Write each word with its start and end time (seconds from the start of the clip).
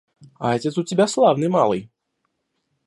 А 0.39 0.53
отец 0.55 0.79
у 0.79 0.83
тебя 0.83 1.05
славный 1.05 1.47
малый. 1.47 1.91